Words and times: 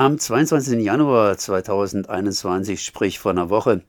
Am 0.00 0.18
22. 0.18 0.82
Januar 0.82 1.36
2021, 1.36 2.82
sprich 2.82 3.18
vor 3.18 3.32
einer 3.32 3.50
Woche, 3.50 3.82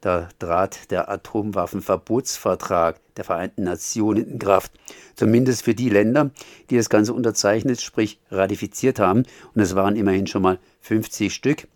da 0.00 0.28
trat 0.38 0.92
der 0.92 1.10
Atomwaffenverbotsvertrag 1.10 3.00
der 3.16 3.24
Vereinten 3.24 3.64
Nationen 3.64 4.24
in 4.30 4.38
Kraft. 4.38 4.70
Zumindest 5.16 5.64
für 5.64 5.74
die 5.74 5.88
Länder, 5.88 6.30
die 6.70 6.76
das 6.76 6.88
Ganze 6.88 7.12
unterzeichnet, 7.12 7.80
sprich 7.80 8.20
ratifiziert 8.30 9.00
haben. 9.00 9.24
Und 9.52 9.60
es 9.60 9.74
waren 9.74 9.96
immerhin 9.96 10.28
schon 10.28 10.42
mal 10.42 10.60
50 10.82 11.34
Stück. 11.34 11.66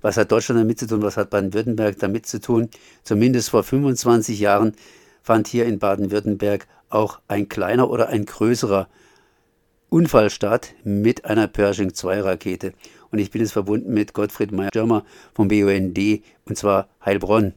Was 0.00 0.16
hat 0.16 0.32
Deutschland 0.32 0.58
damit 0.58 0.78
zu 0.78 0.86
tun? 0.86 1.02
Was 1.02 1.18
hat 1.18 1.28
Baden-Württemberg 1.28 1.98
damit 1.98 2.24
zu 2.24 2.40
tun? 2.40 2.70
Zumindest 3.02 3.50
vor 3.50 3.64
25 3.64 4.40
Jahren 4.40 4.72
fand 5.22 5.46
hier 5.46 5.66
in 5.66 5.78
Baden-Württemberg 5.78 6.66
auch 6.88 7.20
ein 7.28 7.50
kleiner 7.50 7.90
oder 7.90 8.08
ein 8.08 8.24
größerer 8.24 8.88
Unfall 9.90 10.30
statt 10.30 10.72
mit 10.84 11.24
einer 11.24 11.48
Pershing 11.48 11.92
2 11.92 12.20
Rakete 12.20 12.72
und 13.10 13.18
ich 13.18 13.32
bin 13.32 13.40
jetzt 13.40 13.52
verbunden 13.52 13.92
mit 13.92 14.14
Gottfried 14.14 14.52
Meyer-Schirmer 14.52 15.02
vom 15.34 15.48
BUND 15.48 15.98
und 16.46 16.56
zwar 16.56 16.86
Heilbronn. 17.04 17.54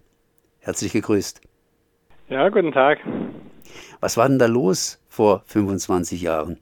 Herzlich 0.60 0.94
gegrüßt. 0.94 1.42
Ja, 2.30 2.50
guten 2.50 2.72
Tag. 2.72 2.98
Was 4.00 4.18
war 4.18 4.28
denn 4.28 4.40
da 4.40 4.48
los 4.48 5.00
vor 5.08 5.44
25 5.46 6.24
Jahren? 6.24 6.58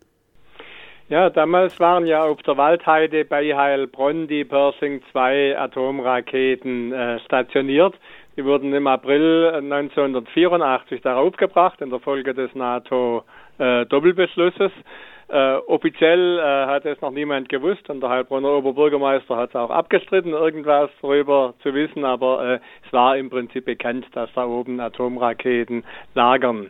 Ja, 1.07 1.29
damals 1.29 1.79
waren 1.79 2.05
ja 2.05 2.23
auf 2.23 2.41
der 2.41 2.57
Waldheide 2.57 3.23
bei 3.23 3.55
Heilbronn 3.55 4.27
die 4.27 4.43
Pershing 4.43 5.01
2 5.13 5.57
Atomraketen 5.57 6.91
äh, 6.91 7.17
stationiert. 7.21 7.95
Die 8.35 8.43
wurden 8.43 8.73
im 8.73 8.88
April 8.88 9.53
1984 9.55 11.01
darauf 11.01 11.38
gebracht 11.38 11.79
in 11.79 11.90
der 11.90 11.99
Folge 11.99 12.34
des 12.34 12.53
NATO-Doppelbeschlusses. 12.55 14.71
Äh, 14.71 15.10
äh, 15.31 15.55
offiziell 15.67 16.40
äh, 16.40 16.66
hat 16.66 16.85
es 16.85 16.99
noch 17.02 17.12
niemand 17.12 17.48
gewusst 17.49 17.90
und 17.90 18.02
der 18.02 18.09
Heilbronner 18.09 18.49
Oberbürgermeister 18.49 19.38
hat 19.38 19.49
es 19.49 19.55
auch 19.55 19.70
abgestritten, 19.70 20.34
irgendwas 20.34 20.90
darüber 21.02 21.54
zu 21.63 21.73
wissen, 21.73 22.04
aber 22.04 22.55
äh, 22.55 22.59
es 22.85 22.93
war 22.93 23.15
im 23.18 23.29
Prinzip 23.29 23.65
bekannt, 23.65 24.05
dass 24.13 24.29
da 24.34 24.46
oben 24.46 24.79
Atomraketen 24.79 25.84
lagern. 26.15 26.70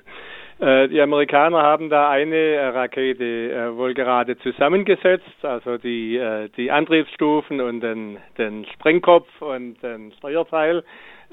Äh, 0.62 0.90
die 0.90 1.02
Amerikaner 1.02 1.64
haben 1.64 1.90
da 1.90 2.12
eine 2.12 2.36
äh, 2.36 2.68
Rakete 2.68 3.24
äh, 3.24 3.76
wohl 3.76 3.96
gerade 3.96 4.38
zusammengesetzt, 4.38 5.44
also 5.44 5.80
die, 5.80 6.22
die 6.56 6.70
Antriebsstufen 6.70 7.60
und 7.62 7.82
den, 7.82 8.18
den 8.38 8.66
Sprengkopf 8.66 9.28
und 9.42 9.82
den 9.82 10.12
Steuerteil 10.14 10.84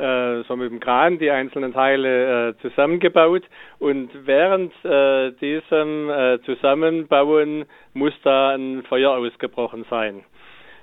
so 0.00 0.54
mit 0.54 0.70
dem 0.70 0.78
Kran 0.78 1.18
die 1.18 1.28
einzelnen 1.28 1.72
Teile 1.72 2.54
zusammengebaut 2.62 3.42
und 3.80 4.08
während 4.26 4.72
äh, 4.84 5.32
diesem 5.40 6.38
Zusammenbauen 6.44 7.64
muss 7.94 8.12
da 8.22 8.50
ein 8.50 8.84
Feuer 8.84 9.10
ausgebrochen 9.10 9.84
sein. 9.90 10.22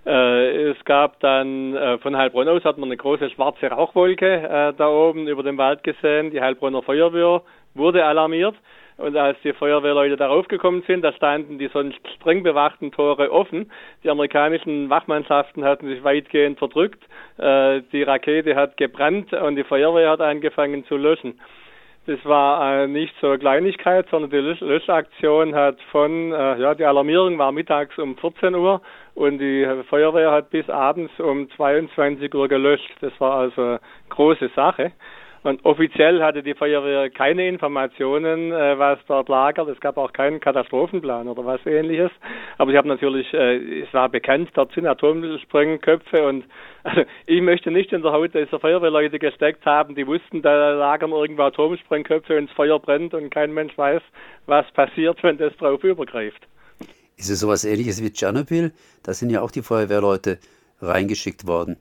Äh, 0.05 0.69
es 0.69 0.85
gab 0.85 1.19
dann 1.19 1.75
äh, 1.75 1.97
von 1.97 2.15
Heilbronn 2.15 2.47
aus 2.47 2.63
hat 2.63 2.77
man 2.77 2.89
eine 2.89 2.97
große 2.97 3.31
schwarze 3.31 3.67
Rauchwolke 3.67 4.25
äh, 4.27 4.73
da 4.77 4.87
oben 4.87 5.27
über 5.27 5.41
dem 5.41 5.57
Wald 5.57 5.83
gesehen. 5.83 6.29
Die 6.29 6.41
Heilbronner 6.41 6.83
Feuerwehr 6.83 7.41
wurde 7.73 8.05
alarmiert 8.05 8.55
und 8.97 9.17
als 9.17 9.37
die 9.43 9.53
Feuerwehrleute 9.53 10.15
darauf 10.15 10.47
gekommen 10.47 10.83
sind, 10.85 11.01
da 11.01 11.11
standen 11.13 11.57
die 11.57 11.69
sonst 11.69 11.99
streng 12.17 12.43
bewachten 12.43 12.91
Tore 12.91 13.31
offen. 13.31 13.71
Die 14.03 14.09
amerikanischen 14.09 14.89
Wachmannschaften 14.89 15.65
hatten 15.65 15.87
sich 15.87 16.01
weitgehend 16.03 16.59
verdrückt. 16.59 17.03
Die 17.37 18.03
Rakete 18.03 18.55
hat 18.55 18.77
gebrannt 18.77 19.33
und 19.33 19.57
die 19.57 19.65
Feuerwehr 19.65 20.11
hat 20.11 20.21
angefangen 20.21 20.85
zu 20.85 20.95
löschen. 20.95 21.41
Das 22.07 22.23
war 22.23 22.87
nicht 22.87 23.13
zur 23.19 23.37
Kleinigkeit, 23.37 24.07
sondern 24.09 24.31
die 24.31 24.37
Lösch 24.37 24.61
Löschaktion 24.61 25.53
hat 25.55 25.77
von, 25.91 26.31
ja, 26.31 26.73
die 26.73 26.85
Alarmierung 26.85 27.37
war 27.37 27.51
mittags 27.51 27.97
um 27.97 28.15
14 28.15 28.55
Uhr 28.55 28.79
und 29.15 29.39
die 29.39 29.65
Feuerwehr 29.89 30.31
hat 30.31 30.49
bis 30.49 30.69
abends 30.69 31.11
um 31.19 31.49
22 31.51 32.33
Uhr 32.35 32.47
gelöscht. 32.47 32.91
Das 33.01 33.13
war 33.19 33.37
also 33.37 33.77
große 34.09 34.49
Sache. 34.55 34.91
Und 35.45 35.63
offiziell 35.63 36.23
hatte 36.23 36.41
die 36.41 36.55
Feuerwehr 36.55 37.11
keine 37.11 37.47
Informationen, 37.47 38.51
äh, 38.51 38.79
was 38.79 38.97
dort 39.07 39.29
lagert. 39.29 39.69
Es 39.69 39.79
gab 39.79 39.95
auch 39.95 40.11
keinen 40.11 40.39
Katastrophenplan 40.39 41.27
oder 41.27 41.45
was 41.45 41.63
ähnliches. 41.67 42.09
Aber 42.57 42.71
ich 42.71 42.77
habe 42.77 42.87
natürlich, 42.87 43.31
äh, 43.31 43.81
es 43.81 43.93
war 43.93 44.09
bekannt, 44.09 44.49
dort 44.55 44.71
sind 44.71 44.87
Atomsprengköpfe 44.87 46.27
und 46.27 46.45
also 46.83 47.03
ich 47.27 47.41
möchte 47.41 47.69
nicht 47.69 47.93
in 47.93 48.01
der 48.01 48.11
Haut 48.11 48.33
dieser 48.33 48.59
Feuerwehrleute 48.59 49.19
gesteckt 49.19 49.67
haben, 49.67 49.93
die 49.93 50.07
wussten, 50.07 50.41
da 50.41 50.71
lagern 50.71 51.11
irgendwo 51.11 51.43
Atomsprengköpfe 51.43 52.39
und 52.39 52.49
das 52.49 52.55
Feuer 52.55 52.79
brennt 52.79 53.13
und 53.13 53.29
kein 53.29 53.53
Mensch 53.53 53.77
weiß, 53.77 54.01
was 54.47 54.69
passiert, 54.71 55.21
wenn 55.21 55.37
das 55.37 55.55
drauf 55.57 55.83
übergreift. 55.83 56.41
Ist 57.17 57.29
es 57.29 57.39
sowas 57.39 57.65
ähnliches 57.65 58.03
wie 58.03 58.11
Tschernobyl? 58.11 58.71
Da 59.03 59.13
sind 59.13 59.29
ja 59.29 59.41
auch 59.41 59.51
die 59.51 59.61
Feuerwehrleute 59.61 60.39
reingeschickt 60.81 61.47
worden. 61.47 61.77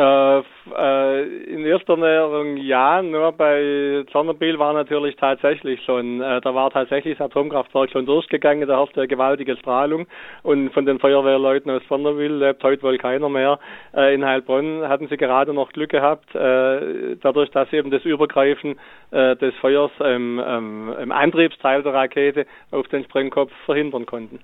Äh, 0.00 0.38
äh, 0.38 1.24
in 1.44 1.66
erster 1.66 1.96
Näherung 1.96 2.56
ja, 2.56 3.02
nur 3.02 3.32
bei 3.32 4.02
Tschernobyl 4.06 4.58
war 4.58 4.72
natürlich 4.72 5.14
tatsächlich 5.16 5.82
schon, 5.84 6.22
äh, 6.22 6.40
da 6.40 6.54
war 6.54 6.70
tatsächlich 6.70 7.18
das 7.18 7.26
Atomkraftwerk 7.26 7.90
schon 7.90 8.06
durchgegangen, 8.06 8.66
da 8.66 8.78
herrschte 8.78 9.06
gewaltige 9.06 9.58
Strahlung 9.58 10.06
und 10.42 10.72
von 10.72 10.86
den 10.86 11.00
Feuerwehrleuten 11.00 11.70
aus 11.70 11.82
Tschernobyl 11.82 12.32
lebt 12.32 12.62
heute 12.62 12.82
wohl 12.82 12.96
keiner 12.96 13.28
mehr. 13.28 13.58
Äh, 13.94 14.14
in 14.14 14.24
Heilbronn 14.24 14.88
hatten 14.88 15.08
sie 15.08 15.18
gerade 15.18 15.52
noch 15.52 15.70
Glück 15.72 15.90
gehabt, 15.90 16.34
äh, 16.34 17.16
dadurch, 17.20 17.50
dass 17.50 17.68
sie 17.68 17.76
eben 17.76 17.90
das 17.90 18.04
Übergreifen 18.04 18.78
äh, 19.10 19.36
des 19.36 19.54
Feuers 19.56 19.90
im, 19.98 20.40
ähm, 20.42 20.94
im 20.98 21.12
Antriebsteil 21.12 21.82
der 21.82 21.92
Rakete 21.92 22.46
auf 22.70 22.88
den 22.88 23.04
Sprengkopf 23.04 23.52
verhindern 23.66 24.06
konnten. 24.06 24.38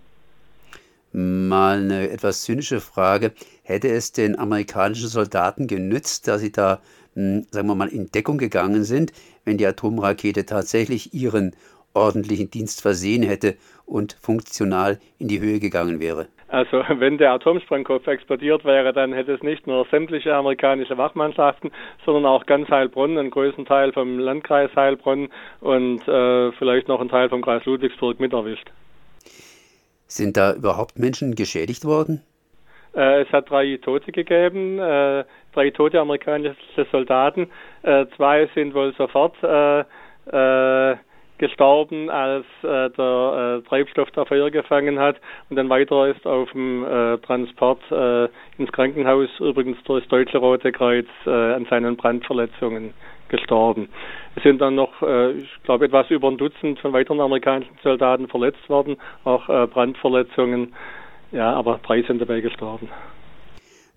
Mal 1.19 1.79
eine 1.79 2.11
etwas 2.11 2.43
zynische 2.43 2.79
Frage. 2.79 3.33
Hätte 3.63 3.89
es 3.89 4.13
den 4.13 4.39
amerikanischen 4.39 5.09
Soldaten 5.09 5.67
genützt, 5.67 6.29
dass 6.29 6.43
sie 6.43 6.53
da, 6.53 6.83
hm, 7.15 7.47
sagen 7.51 7.69
wir 7.69 7.75
mal, 7.75 7.89
in 7.89 8.11
Deckung 8.11 8.37
gegangen 8.37 8.85
sind, 8.85 9.13
wenn 9.47 9.57
die 9.57 9.65
Atomrakete 9.65 10.45
tatsächlich 10.45 11.15
ihren 11.15 11.57
ordentlichen 11.95 12.51
Dienst 12.51 12.83
versehen 12.83 13.23
hätte 13.23 13.57
und 13.87 14.19
funktional 14.21 14.99
in 15.19 15.29
die 15.29 15.41
Höhe 15.41 15.59
gegangen 15.59 16.01
wäre? 16.01 16.27
Also 16.49 16.83
wenn 16.99 17.17
der 17.17 17.33
Atomsprengkopf 17.33 18.07
explodiert 18.07 18.67
wäre, 18.67 18.93
dann 18.93 19.15
hätte 19.15 19.33
es 19.33 19.43
nicht 19.43 19.67
nur 19.67 19.87
sämtliche 19.91 20.35
amerikanische 20.35 20.99
Wachmannschaften, 20.99 21.71
sondern 22.05 22.27
auch 22.27 22.45
ganz 22.45 22.69
Heilbronn, 22.69 23.17
einen 23.17 23.31
größten 23.31 23.65
Teil 23.65 23.91
vom 23.95 24.19
Landkreis 24.19 24.71
Heilbronn 24.77 25.31
und 25.63 26.07
äh, 26.07 26.53
vielleicht 26.59 26.89
noch 26.89 27.01
einen 27.01 27.09
Teil 27.09 27.31
vom 27.31 27.41
Kreis 27.41 27.65
Ludwigsburg 27.65 28.21
mit 28.21 28.35
erwischt. 28.35 28.71
Sind 30.09 30.37
da 30.37 30.55
überhaupt 30.55 30.99
Menschen 30.99 31.35
geschädigt 31.35 31.85
worden? 31.85 32.23
Äh, 32.97 33.23
es 33.23 33.33
hat 33.33 33.51
drei 33.51 33.79
Tote 33.83 34.11
gegeben, 34.11 34.79
äh, 34.79 35.25
drei 35.53 35.71
tote 35.71 36.01
amerikanische 36.01 36.87
Soldaten. 36.91 37.49
Äh, 37.83 38.07
zwei 38.17 38.49
sind 38.55 38.75
wohl 38.75 38.95
sofort 38.95 39.35
gestorben, 41.39 42.09
als 42.11 42.47
der 42.63 43.63
Treibstoff 43.69 44.11
da 44.13 44.25
Feuer 44.25 44.51
gefangen 44.51 44.99
hat. 44.99 45.21
Und 45.51 45.59
ein 45.59 45.69
weiterer 45.69 46.09
ist 46.09 46.27
auf 46.27 46.51
dem 46.51 46.85
Transport 47.25 47.79
ins 48.59 48.73
Krankenhaus, 48.73 49.29
übrigens 49.39 49.77
durch 49.85 50.03
das 50.03 50.09
Deutsche 50.09 50.39
Rote 50.39 50.73
Kreuz, 50.73 51.07
an 51.27 51.65
seinen 51.71 51.97
Brandverletzungen 51.97 52.93
gestorben. 53.29 53.89
Es 54.35 54.43
sind 54.43 54.61
dann 54.61 54.75
noch, 54.75 55.03
äh, 55.03 55.33
ich 55.33 55.63
glaube, 55.65 55.87
etwas 55.87 56.11
über 56.11 56.29
ein 56.29 56.39
Dutzend 56.39 56.79
von 56.79 56.93
weiteren 56.93 57.21
amerikanischen 57.21 57.77
Soldaten 57.83 58.29
verletzt 58.29 58.69
worden, 58.69 58.97
auch 59.25 59.49
äh, 59.49 59.67
Brandverletzungen. 59.67 60.75
Ja, 61.33 61.53
aber 61.53 61.81
drei 61.85 62.03
sind 62.03 62.21
dabei 62.21 62.41
gestorben. 62.41 62.89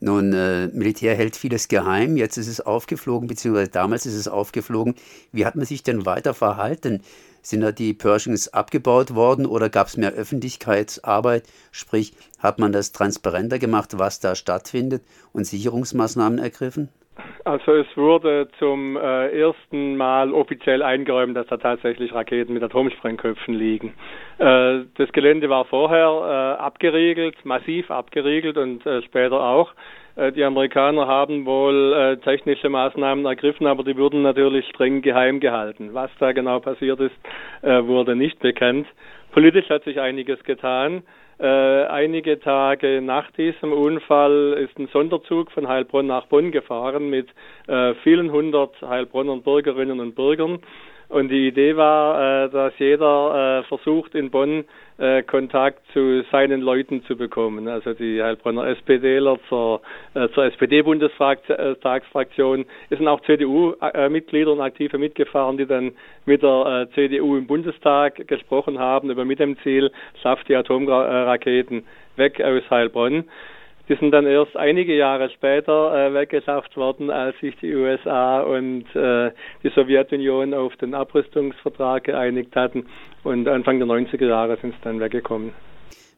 Nun, 0.02 0.32
äh, 0.32 0.68
Militär 0.68 1.14
hält 1.16 1.36
vieles 1.36 1.68
geheim. 1.68 2.16
Jetzt 2.16 2.38
ist 2.38 2.48
es 2.48 2.62
aufgeflogen, 2.62 3.28
beziehungsweise 3.28 3.70
damals 3.70 4.06
ist 4.06 4.16
es 4.16 4.30
aufgeflogen. 4.30 4.96
Wie 5.34 5.46
hat 5.46 5.56
man 5.56 5.66
sich 5.66 5.84
denn 5.84 6.06
weiter 6.06 6.34
verhalten? 6.34 7.02
Sind 7.42 7.62
da 7.62 7.72
die 7.72 7.94
Pershings 7.94 8.48
abgebaut 8.50 9.14
worden 9.14 9.46
oder 9.46 9.70
gab 9.70 9.88
es 9.88 9.98
mehr 9.98 10.12
Öffentlichkeitsarbeit? 10.12 11.44
Sprich, 11.72 12.14
hat 12.38 12.60
man 12.60 12.72
das 12.72 12.94
transparenter 12.94 13.60
gemacht, 13.60 13.98
was 13.98 14.20
da 14.20 14.36
stattfindet 14.36 15.04
und 15.34 15.46
Sicherungsmaßnahmen 15.46 16.40
ergriffen? 16.40 16.90
Also 17.46 17.74
es 17.74 17.88
wurde 17.98 18.48
zum 18.60 18.98
äh, 18.98 19.40
ersten 19.40 19.98
Mal 19.98 20.34
offiziell 20.34 20.84
eingeräumt, 20.84 21.36
dass 21.36 21.48
da 21.48 21.58
tatsächlich 21.58 22.14
Raketen 22.14 22.54
mit 22.54 22.64
Atomsprengköpfen 22.64 23.54
liegen. 23.54 23.94
Äh, 24.38 24.82
das 24.96 25.12
Gelände 25.12 25.50
war 25.50 25.66
vorher 25.66 26.58
äh, 26.58 26.62
abgeriegelt, 26.62 27.36
massiv 27.46 27.90
abgeriegelt 27.92 28.58
und 28.58 28.86
äh, 28.86 29.02
später 29.04 29.42
auch. 29.42 29.74
Äh, 30.16 30.32
die 30.32 30.44
Amerikaner 30.44 31.08
haben 31.08 31.46
wohl 31.46 31.94
äh, 31.94 32.18
technische 32.18 32.70
Maßnahmen 32.70 33.26
ergriffen, 33.26 33.68
aber 33.68 33.84
die 33.84 33.98
wurden 33.98 34.22
natürlich 34.22 34.68
streng 34.70 35.02
geheim 35.02 35.40
gehalten. 35.40 35.94
Was 35.94 36.12
da 36.20 36.32
genau 36.32 36.60
passiert 36.60 37.00
ist, 37.00 37.16
wurde 37.62 38.16
nicht 38.16 38.40
bekannt. 38.40 38.88
Politisch 39.32 39.70
hat 39.70 39.84
sich 39.84 40.00
einiges 40.00 40.44
getan. 40.44 41.04
Äh, 41.40 41.86
einige 41.86 42.38
Tage 42.42 43.02
nach 43.02 43.32
diesem 43.32 43.72
Unfall 43.72 44.58
ist 44.60 44.78
ein 44.78 44.90
Sonderzug 44.92 45.52
von 45.52 45.70
Heilbronn 45.70 46.08
nach 46.08 46.26
Bonn 46.26 46.52
gefahren 46.52 47.10
mit 47.10 47.30
äh, 47.68 47.94
vielen 48.04 48.30
hundert 48.30 48.82
Heilbronner 48.82 49.38
Bürgerinnen 49.38 50.02
und 50.02 50.16
Bürgern. 50.16 50.60
Und 51.10 51.30
die 51.30 51.48
Idee 51.48 51.76
war, 51.76 52.46
äh, 52.46 52.50
dass 52.50 52.72
jeder 52.78 53.62
äh, 53.62 53.64
versucht 53.68 54.14
in 54.14 54.30
Bonn 54.30 54.66
äh, 55.00 55.24
Kontakt 55.24 55.82
zu 55.92 56.24
seinen 56.32 56.62
Leuten 56.62 57.04
zu 57.06 57.16
bekommen. 57.16 57.68
Also 57.68 57.94
die 57.94 58.22
Heilbronner 58.22 58.68
SPDler 58.68 59.40
zur, 59.50 59.82
äh, 60.14 60.30
zur 60.30 60.46
SPD-Bundestagsfraktion. 60.46 62.66
Es 62.92 63.00
sind 63.00 63.08
auch 63.08 63.22
CDU-Mitglieder 63.22 64.52
und 64.52 64.62
Aktive 64.62 65.00
mitgefahren, 65.00 65.58
die 65.58 65.66
dann 65.66 65.94
mit 66.26 66.44
der 66.44 66.88
äh, 66.92 66.94
CDU 66.94 67.38
im 67.38 67.48
Bundestag 67.48 68.28
gesprochen 68.28 68.78
haben, 68.78 69.10
über 69.10 69.26
mit 69.26 69.40
dem 69.40 69.58
Ziel, 69.64 69.90
schafft 70.22 70.48
die 70.48 70.56
Atomraketen 70.56 71.88
weg 72.18 72.40
aus 72.40 72.62
Heilbronn. 72.70 73.24
Die 73.90 73.96
sind 73.96 74.12
dann 74.12 74.28
erst 74.28 74.56
einige 74.56 74.96
Jahre 74.96 75.32
später 75.32 75.94
äh, 75.96 76.14
weggeschafft 76.14 76.78
worden, 76.78 77.10
als 77.10 77.36
sich 77.40 77.56
die 77.58 77.74
USA 77.74 78.42
und 78.42 78.86
äh, 78.96 79.32
die 79.64 79.70
Sowjetunion 79.74 80.54
auf 80.54 80.76
den 80.76 80.94
Abrüstungsvertrag 80.94 82.04
geeinigt 82.04 82.56
hatten. 82.56 82.86
Und 83.24 83.48
Anfang 83.48 83.80
der 83.80 83.88
90er 83.88 84.28
Jahre 84.28 84.58
sind 84.62 84.76
sie 84.76 84.82
dann 84.84 85.00
weggekommen. 85.00 85.54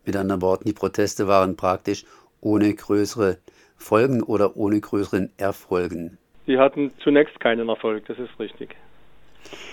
Mit 0.06 0.18
anderen 0.18 0.41
Worten, 0.41 0.65
die 0.65 0.73
Proteste 0.73 1.27
waren 1.29 1.56
praktisch 1.56 2.03
ohne 2.41 2.73
größere 2.73 3.38
Folgen 3.77 4.21
oder 4.21 4.57
ohne 4.57 4.81
größeren 4.81 5.31
Erfolgen. 5.38 6.18
Die 6.47 6.57
hatten 6.57 6.91
zunächst 7.01 7.39
keinen 7.39 7.69
Erfolg, 7.69 8.06
das 8.07 8.19
ist 8.19 8.38
richtig. 8.38 8.75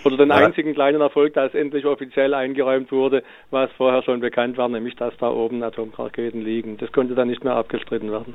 Oder 0.05 0.17
den 0.17 0.31
einzigen 0.31 0.75
kleinen 0.75 1.01
Erfolg, 1.01 1.35
dass 1.35 1.55
endlich 1.55 1.85
offiziell 1.85 2.35
eingeräumt 2.35 2.91
wurde, 2.93 3.23
was 3.51 3.71
vorher 3.77 4.03
schon 4.03 4.21
bekannt 4.21 4.57
war, 4.57 4.69
nämlich 4.69 4.97
dass 4.97 5.17
da 5.19 5.31
oben 5.31 5.63
Atomraketen 5.63 6.43
liegen. 6.43 6.77
Das 6.79 6.91
konnte 6.93 7.15
dann 7.15 7.29
nicht 7.29 7.45
mehr 7.45 7.55
abgestritten 7.55 8.11
werden. 8.11 8.35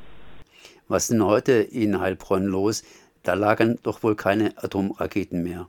Was 0.88 1.04
ist 1.04 1.14
denn 1.14 1.26
heute 1.26 1.54
in 1.54 2.00
Heilbronn 2.00 2.46
los? 2.46 2.84
Da 3.24 3.34
lagen 3.36 3.80
doch 3.84 4.04
wohl 4.04 4.16
keine 4.16 4.52
Atomraketen 4.58 5.44
mehr. 5.44 5.68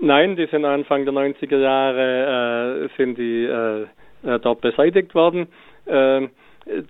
Nein, 0.00 0.36
die 0.36 0.46
sind 0.46 0.64
Anfang 0.64 1.04
der 1.04 1.14
90er 1.14 1.58
Jahre 1.58 2.84
äh, 2.84 2.96
sind 2.96 3.18
die 3.18 3.44
äh, 3.44 3.82
äh 4.22 4.38
dort 4.38 4.60
beseitigt 4.60 5.14
worden. 5.14 5.48
Äh, 5.86 6.28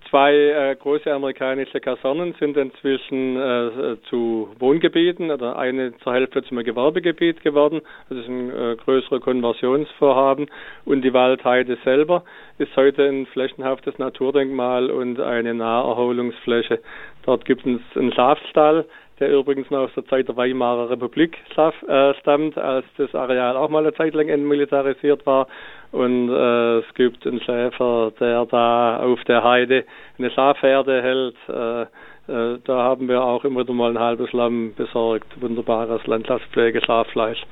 Zwei 0.09 0.33
äh, 0.33 0.75
große 0.75 1.11
amerikanische 1.11 1.79
Kasernen 1.79 2.35
sind 2.39 2.57
inzwischen 2.57 3.37
äh, 3.37 3.95
zu 4.09 4.49
Wohngebieten 4.59 5.31
oder 5.31 5.57
eine 5.57 5.97
zur 5.99 6.13
Hälfte 6.13 6.43
zum 6.43 6.61
Gewerbegebiet 6.61 7.41
geworden. 7.41 7.81
Das 8.09 8.17
ist 8.17 8.27
ein 8.27 8.49
äh, 8.49 8.75
größeres 8.75 9.21
Konversionsvorhaben. 9.21 10.47
Und 10.83 11.03
die 11.03 11.13
Waldheide 11.13 11.77
selber 11.85 12.25
ist 12.57 12.75
heute 12.75 13.07
ein 13.07 13.25
flächenhaftes 13.27 13.97
Naturdenkmal 13.97 14.91
und 14.91 15.21
eine 15.21 15.53
Naherholungsfläche. 15.53 16.79
Dort 17.25 17.45
gibt 17.45 17.65
es 17.65 17.79
einen 17.95 18.11
Schafstall, 18.11 18.85
der 19.21 19.31
übrigens 19.31 19.69
noch 19.69 19.81
aus 19.81 19.91
der 19.95 20.05
Zeit 20.07 20.27
der 20.27 20.35
Weimarer 20.35 20.89
Republik 20.89 21.37
äh, 21.55 22.13
stammt, 22.19 22.57
als 22.57 22.85
das 22.97 23.13
Areal 23.13 23.55
auch 23.55 23.69
mal 23.69 23.85
eine 23.85 23.93
Zeit 23.93 24.13
lang 24.13 24.27
entmilitarisiert 24.27 25.25
war. 25.25 25.47
Und 25.91 26.29
äh, 26.29 26.79
es 26.79 26.93
gibt 26.95 27.25
einen 27.27 27.39
Schäfer, 27.41 28.11
der 28.19 28.45
da 28.47 28.97
auf 28.97 29.23
der 29.25 29.43
Heide 29.43 29.85
eine 30.17 30.31
Schafherde 30.31 31.01
hält. 31.01 31.35
Äh, 31.47 31.81
äh, 31.83 32.59
da 32.63 32.83
haben 32.83 33.07
wir 33.07 33.21
auch 33.21 33.45
immer 33.45 33.61
wieder 33.61 33.73
mal 33.73 33.91
ein 33.91 33.99
halbes 33.99 34.31
Lamm 34.33 34.73
besorgt. 34.75 35.39
Wunderbares 35.39 36.05
Landschaftspflege, 36.07 36.81
Schaffleisch. 36.81 37.43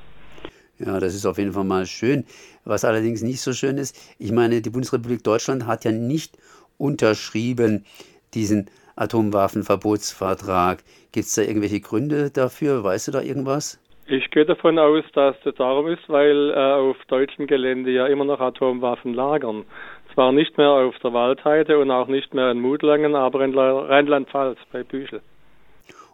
Ja, 0.79 0.99
das 0.99 1.13
ist 1.13 1.25
auf 1.25 1.37
jeden 1.37 1.51
Fall 1.51 1.65
mal 1.65 1.85
schön. 1.85 2.25
Was 2.65 2.83
allerdings 2.83 3.21
nicht 3.21 3.41
so 3.41 3.53
schön 3.53 3.77
ist, 3.77 3.95
ich 4.17 4.31
meine, 4.31 4.61
die 4.61 4.69
Bundesrepublik 4.69 5.23
Deutschland 5.23 5.67
hat 5.67 5.85
ja 5.85 5.91
nicht 5.91 6.37
unterschrieben 6.77 7.85
diesen 8.33 8.69
Atomwaffenverbotsvertrag. 8.99 10.79
Gibt 11.11 11.25
es 11.25 11.35
da 11.35 11.41
irgendwelche 11.41 11.79
Gründe 11.79 12.29
dafür? 12.31 12.83
Weißt 12.83 13.07
du 13.07 13.11
da 13.11 13.21
irgendwas? 13.21 13.79
Ich 14.07 14.31
gehe 14.31 14.45
davon 14.45 14.79
aus, 14.79 15.03
dass 15.13 15.35
das 15.43 15.53
darum 15.55 15.87
ist, 15.87 16.07
weil 16.07 16.49
äh, 16.49 16.55
auf 16.55 16.97
deutschem 17.07 17.45
Gelände 17.45 17.91
ja 17.91 18.07
immer 18.07 18.25
noch 18.25 18.39
Atomwaffen 18.39 19.13
lagern. 19.13 19.65
Zwar 20.13 20.31
nicht 20.31 20.57
mehr 20.57 20.69
auf 20.69 20.97
der 21.03 21.13
Waldheide 21.13 21.77
und 21.77 21.91
auch 21.91 22.07
nicht 22.07 22.33
mehr 22.33 22.49
in 22.51 22.59
Mutlangen, 22.59 23.15
aber 23.15 23.45
in 23.45 23.55
Rheinland-Pfalz 23.57 24.57
bei 24.71 24.83
Büchel. 24.83 25.21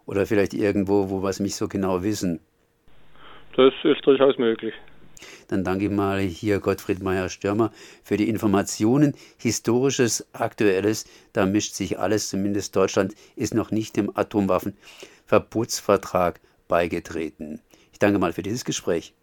Oder 0.05 0.25
vielleicht 0.25 0.53
irgendwo, 0.53 1.09
wo 1.09 1.23
wir 1.23 1.29
es 1.29 1.39
nicht 1.39 1.55
so 1.55 1.67
genau 1.67 2.03
wissen. 2.03 2.41
Das 3.55 3.73
ist 3.83 4.05
durchaus 4.05 4.37
möglich. 4.37 4.73
Dann 5.47 5.63
danke 5.63 5.85
ich 5.85 5.91
mal 5.91 6.19
hier 6.19 6.59
Gottfried 6.59 7.01
Meyer-Stürmer 7.01 7.71
für 8.03 8.17
die 8.17 8.27
Informationen. 8.29 9.15
Historisches, 9.37 10.27
Aktuelles, 10.33 11.05
da 11.33 11.45
mischt 11.45 11.75
sich 11.75 11.99
alles. 11.99 12.29
Zumindest 12.29 12.75
Deutschland 12.75 13.13
ist 13.35 13.53
noch 13.53 13.69
nicht 13.71 13.97
dem 13.97 14.11
Atomwaffenverbotsvertrag 14.15 16.39
beigetreten. 16.67 17.61
Ich 17.91 17.99
danke 17.99 18.17
mal 18.19 18.33
für 18.33 18.43
dieses 18.43 18.65
Gespräch. 18.65 19.13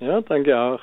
Ja, 0.00 0.20
danke 0.20 0.58
auch. 0.58 0.80